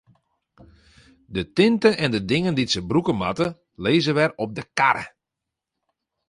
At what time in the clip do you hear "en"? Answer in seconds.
2.03-2.11